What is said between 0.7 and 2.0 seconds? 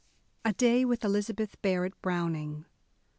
WITH ELIZABETH BAEEETT